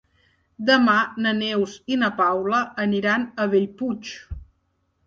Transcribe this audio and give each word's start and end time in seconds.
Demà 0.69 0.95
na 1.25 1.33
Neus 1.41 1.75
i 1.97 1.99
na 2.05 2.09
Paula 2.23 2.65
aniran 2.87 3.31
a 3.45 3.49
Bellpuig. 3.55 4.15